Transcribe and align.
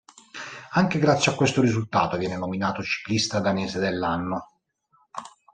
Anche 0.71 0.97
grazie 0.97 1.31
a 1.31 1.35
questo 1.35 1.61
risultato 1.61 2.17
viene 2.17 2.35
nominato 2.35 2.81
ciclista 2.81 3.39
danese 3.39 3.77
dell'anno. 3.77 4.47